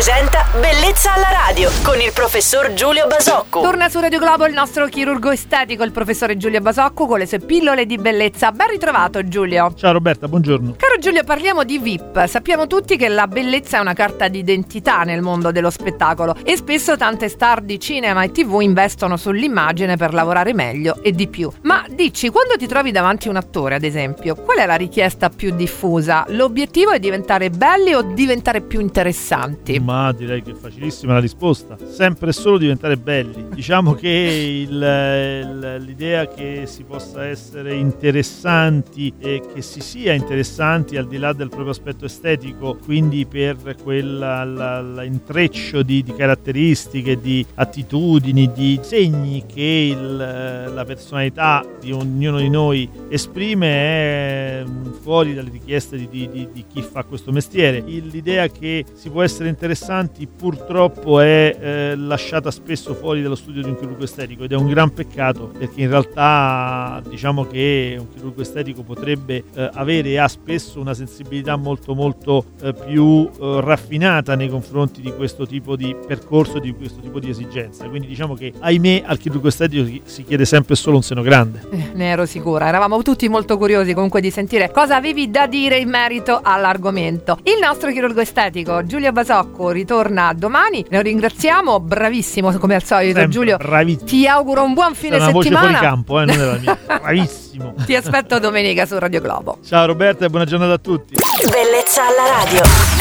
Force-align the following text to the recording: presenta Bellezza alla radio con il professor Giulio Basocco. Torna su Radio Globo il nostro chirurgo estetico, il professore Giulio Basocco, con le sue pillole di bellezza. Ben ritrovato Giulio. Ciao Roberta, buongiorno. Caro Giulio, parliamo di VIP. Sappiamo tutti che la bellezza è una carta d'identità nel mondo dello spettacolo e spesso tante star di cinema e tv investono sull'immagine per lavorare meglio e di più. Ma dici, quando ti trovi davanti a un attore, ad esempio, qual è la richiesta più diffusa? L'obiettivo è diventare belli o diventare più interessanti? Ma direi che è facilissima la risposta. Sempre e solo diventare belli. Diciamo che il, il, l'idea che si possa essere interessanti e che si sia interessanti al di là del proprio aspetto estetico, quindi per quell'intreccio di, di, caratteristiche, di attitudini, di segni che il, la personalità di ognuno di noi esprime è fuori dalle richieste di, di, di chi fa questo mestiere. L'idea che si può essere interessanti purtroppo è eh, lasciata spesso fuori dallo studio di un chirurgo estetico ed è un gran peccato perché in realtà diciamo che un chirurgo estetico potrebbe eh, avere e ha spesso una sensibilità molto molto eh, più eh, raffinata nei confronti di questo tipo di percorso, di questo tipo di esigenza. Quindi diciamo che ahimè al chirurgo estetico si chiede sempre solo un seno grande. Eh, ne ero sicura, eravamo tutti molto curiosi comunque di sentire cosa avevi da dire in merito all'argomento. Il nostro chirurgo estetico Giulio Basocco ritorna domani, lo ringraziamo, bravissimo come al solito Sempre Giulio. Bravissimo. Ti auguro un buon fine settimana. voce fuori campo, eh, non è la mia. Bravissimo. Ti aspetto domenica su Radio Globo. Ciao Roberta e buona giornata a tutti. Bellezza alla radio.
presenta 0.00 0.46
Bellezza 0.58 1.12
alla 1.12 1.28
radio 1.30 1.70
con 1.82 2.00
il 2.00 2.10
professor 2.14 2.72
Giulio 2.72 3.06
Basocco. 3.06 3.60
Torna 3.60 3.90
su 3.90 4.00
Radio 4.00 4.18
Globo 4.18 4.46
il 4.46 4.54
nostro 4.54 4.86
chirurgo 4.86 5.30
estetico, 5.30 5.84
il 5.84 5.92
professore 5.92 6.38
Giulio 6.38 6.62
Basocco, 6.62 7.06
con 7.06 7.18
le 7.18 7.26
sue 7.26 7.38
pillole 7.38 7.84
di 7.84 7.98
bellezza. 7.98 8.50
Ben 8.50 8.68
ritrovato 8.68 9.22
Giulio. 9.28 9.74
Ciao 9.74 9.92
Roberta, 9.92 10.26
buongiorno. 10.26 10.76
Caro 10.78 10.98
Giulio, 10.98 11.22
parliamo 11.22 11.64
di 11.64 11.78
VIP. 11.78 12.24
Sappiamo 12.24 12.66
tutti 12.66 12.96
che 12.96 13.08
la 13.08 13.26
bellezza 13.26 13.76
è 13.76 13.80
una 13.80 13.92
carta 13.92 14.28
d'identità 14.28 15.02
nel 15.02 15.20
mondo 15.20 15.52
dello 15.52 15.68
spettacolo 15.68 16.34
e 16.44 16.56
spesso 16.56 16.96
tante 16.96 17.28
star 17.28 17.60
di 17.60 17.78
cinema 17.78 18.22
e 18.22 18.32
tv 18.32 18.60
investono 18.62 19.18
sull'immagine 19.18 19.98
per 19.98 20.14
lavorare 20.14 20.54
meglio 20.54 21.02
e 21.02 21.12
di 21.12 21.28
più. 21.28 21.50
Ma 21.64 21.84
dici, 21.90 22.30
quando 22.30 22.56
ti 22.56 22.66
trovi 22.66 22.90
davanti 22.90 23.28
a 23.28 23.32
un 23.32 23.36
attore, 23.36 23.74
ad 23.74 23.84
esempio, 23.84 24.34
qual 24.34 24.56
è 24.56 24.66
la 24.66 24.76
richiesta 24.76 25.28
più 25.28 25.54
diffusa? 25.54 26.24
L'obiettivo 26.28 26.90
è 26.90 26.98
diventare 26.98 27.50
belli 27.50 27.92
o 27.92 28.00
diventare 28.00 28.62
più 28.62 28.80
interessanti? 28.80 29.88
Ma 29.90 30.12
direi 30.12 30.40
che 30.40 30.52
è 30.52 30.54
facilissima 30.54 31.14
la 31.14 31.18
risposta. 31.18 31.76
Sempre 31.84 32.30
e 32.30 32.32
solo 32.32 32.58
diventare 32.58 32.96
belli. 32.96 33.48
Diciamo 33.52 33.94
che 33.94 34.08
il, 34.08 34.70
il, 34.70 35.82
l'idea 35.84 36.28
che 36.28 36.62
si 36.66 36.84
possa 36.84 37.26
essere 37.26 37.74
interessanti 37.74 39.12
e 39.18 39.42
che 39.52 39.62
si 39.62 39.80
sia 39.80 40.12
interessanti 40.12 40.96
al 40.96 41.08
di 41.08 41.18
là 41.18 41.32
del 41.32 41.48
proprio 41.48 41.70
aspetto 41.70 42.04
estetico, 42.04 42.78
quindi 42.84 43.26
per 43.26 43.74
quell'intreccio 43.82 45.82
di, 45.82 46.04
di, 46.04 46.14
caratteristiche, 46.14 47.20
di 47.20 47.44
attitudini, 47.54 48.52
di 48.52 48.78
segni 48.82 49.42
che 49.44 49.92
il, 49.92 50.16
la 50.16 50.84
personalità 50.86 51.66
di 51.80 51.90
ognuno 51.90 52.38
di 52.38 52.48
noi 52.48 52.88
esprime 53.08 53.68
è 53.68 54.64
fuori 55.02 55.34
dalle 55.34 55.50
richieste 55.50 55.96
di, 55.96 56.06
di, 56.06 56.48
di 56.52 56.64
chi 56.72 56.80
fa 56.80 57.02
questo 57.02 57.32
mestiere. 57.32 57.80
L'idea 57.80 58.46
che 58.46 58.84
si 58.94 59.10
può 59.10 59.22
essere 59.22 59.48
interessanti 59.48 59.78
purtroppo 60.26 61.20
è 61.20 61.56
eh, 61.58 61.96
lasciata 61.96 62.50
spesso 62.50 62.94
fuori 62.94 63.22
dallo 63.22 63.34
studio 63.34 63.62
di 63.62 63.68
un 63.68 63.78
chirurgo 63.78 64.04
estetico 64.04 64.44
ed 64.44 64.52
è 64.52 64.56
un 64.56 64.68
gran 64.68 64.92
peccato 64.92 65.52
perché 65.56 65.82
in 65.82 65.88
realtà 65.88 67.02
diciamo 67.08 67.46
che 67.46 67.96
un 67.98 68.08
chirurgo 68.12 68.42
estetico 68.42 68.82
potrebbe 68.82 69.44
eh, 69.54 69.70
avere 69.74 70.10
e 70.10 70.18
ha 70.18 70.28
spesso 70.28 70.80
una 70.80 70.94
sensibilità 70.94 71.56
molto 71.56 71.94
molto 71.94 72.44
eh, 72.62 72.74
più 72.74 73.28
eh, 73.28 73.60
raffinata 73.60 74.34
nei 74.34 74.48
confronti 74.48 75.00
di 75.00 75.12
questo 75.12 75.46
tipo 75.46 75.76
di 75.76 75.94
percorso, 76.06 76.58
di 76.58 76.72
questo 76.72 77.00
tipo 77.00 77.18
di 77.18 77.30
esigenza. 77.30 77.88
Quindi 77.88 78.06
diciamo 78.06 78.34
che 78.34 78.52
ahimè 78.58 79.02
al 79.06 79.18
chirurgo 79.18 79.48
estetico 79.48 80.02
si 80.04 80.24
chiede 80.24 80.44
sempre 80.44 80.74
solo 80.74 80.96
un 80.96 81.02
seno 81.02 81.22
grande. 81.22 81.62
Eh, 81.70 81.90
ne 81.94 82.10
ero 82.10 82.26
sicura, 82.26 82.66
eravamo 82.66 83.02
tutti 83.02 83.28
molto 83.28 83.56
curiosi 83.56 83.94
comunque 83.94 84.20
di 84.20 84.30
sentire 84.30 84.70
cosa 84.70 84.96
avevi 84.96 85.30
da 85.30 85.46
dire 85.46 85.78
in 85.78 85.88
merito 85.88 86.40
all'argomento. 86.42 87.38
Il 87.44 87.58
nostro 87.60 87.90
chirurgo 87.90 88.20
estetico 88.20 88.84
Giulio 88.84 89.12
Basocco 89.12 89.69
ritorna 89.70 90.32
domani, 90.34 90.84
lo 90.88 91.00
ringraziamo, 91.00 91.80
bravissimo 91.80 92.52
come 92.58 92.74
al 92.74 92.84
solito 92.84 93.14
Sempre 93.18 93.28
Giulio. 93.32 93.56
Bravissimo. 93.56 94.06
Ti 94.06 94.26
auguro 94.26 94.62
un 94.62 94.74
buon 94.74 94.94
fine 94.94 95.18
settimana. 95.18 95.32
voce 95.32 95.50
fuori 95.50 95.74
campo, 95.74 96.20
eh, 96.20 96.24
non 96.24 96.40
è 96.40 96.44
la 96.44 96.58
mia. 96.58 96.78
Bravissimo. 97.00 97.74
Ti 97.84 97.94
aspetto 97.94 98.38
domenica 98.38 98.86
su 98.86 98.98
Radio 98.98 99.20
Globo. 99.20 99.58
Ciao 99.64 99.86
Roberta 99.86 100.24
e 100.24 100.28
buona 100.28 100.44
giornata 100.44 100.72
a 100.72 100.78
tutti. 100.78 101.14
Bellezza 101.14 102.02
alla 102.02 102.42
radio. 102.44 102.99